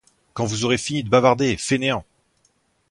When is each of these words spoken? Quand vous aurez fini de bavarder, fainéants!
Quand 0.33 0.45
vous 0.47 0.65
aurez 0.65 0.79
fini 0.79 1.03
de 1.03 1.09
bavarder, 1.11 1.57
fainéants! 1.57 2.05